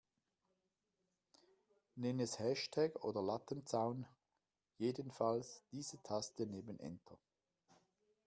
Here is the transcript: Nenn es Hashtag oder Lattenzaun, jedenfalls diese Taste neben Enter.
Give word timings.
Nenn 1.93 2.19
es 2.19 2.39
Hashtag 2.39 3.03
oder 3.05 3.21
Lattenzaun, 3.21 4.07
jedenfalls 4.79 5.61
diese 5.71 6.01
Taste 6.01 6.47
neben 6.47 6.79
Enter. 6.79 7.19